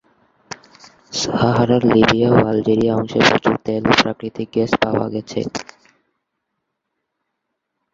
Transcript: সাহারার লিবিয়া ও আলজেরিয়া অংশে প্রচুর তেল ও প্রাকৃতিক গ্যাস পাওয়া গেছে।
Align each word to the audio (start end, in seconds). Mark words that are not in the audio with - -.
সাহারার 1.13 1.83
লিবিয়া 1.91 2.29
ও 2.31 2.39
আলজেরিয়া 2.49 2.93
অংশে 2.95 3.19
প্রচুর 3.27 3.55
তেল 3.65 3.83
ও 3.87 3.93
প্রাকৃতিক 4.01 4.47
গ্যাস 4.53 4.71
পাওয়া 4.81 5.07
গেছে। 5.13 5.39